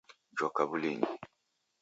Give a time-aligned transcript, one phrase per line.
[0.39, 1.07] Joka wulinyi